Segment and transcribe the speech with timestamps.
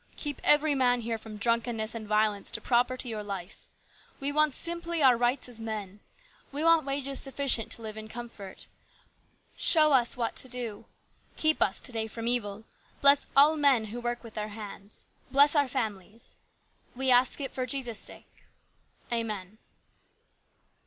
[0.15, 0.77] Keep every THE GREAT STRIKE.
[0.77, 3.67] 13 man here from drunkenness and violence to property or life.
[4.19, 5.99] We want simply our rights as men.
[6.51, 8.65] We want wages sufficient to live in comfort.
[9.55, 10.85] Show us what to do.
[11.35, 12.63] Keep us to day from evil.
[13.01, 15.05] Bless all men who work with their hands.
[15.29, 16.35] Bless our families.
[16.95, 18.45] We ask it for Jesus' sake.
[19.13, 19.59] Amen."